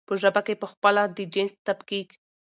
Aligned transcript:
په 0.07 0.13
ژبه 0.21 0.41
کې 0.47 0.59
پخپله 0.63 1.03
د 1.15 1.17
جنس 1.33 1.53
تفکيک 1.67 2.09